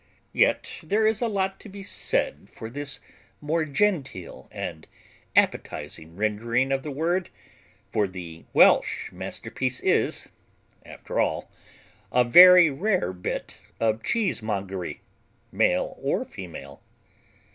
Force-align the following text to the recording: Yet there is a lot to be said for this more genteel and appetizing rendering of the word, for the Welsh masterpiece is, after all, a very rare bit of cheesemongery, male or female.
Yet 0.33 0.67
there 0.81 1.05
is 1.05 1.21
a 1.21 1.27
lot 1.27 1.59
to 1.59 1.69
be 1.69 1.83
said 1.83 2.49
for 2.51 2.71
this 2.71 2.99
more 3.39 3.65
genteel 3.65 4.49
and 4.51 4.87
appetizing 5.35 6.15
rendering 6.15 6.71
of 6.71 6.81
the 6.81 6.89
word, 6.89 7.29
for 7.91 8.07
the 8.07 8.45
Welsh 8.51 9.11
masterpiece 9.11 9.79
is, 9.81 10.29
after 10.83 11.19
all, 11.19 11.51
a 12.11 12.23
very 12.23 12.71
rare 12.71 13.13
bit 13.13 13.59
of 13.79 14.01
cheesemongery, 14.01 15.01
male 15.51 15.95
or 16.01 16.25
female. 16.25 16.81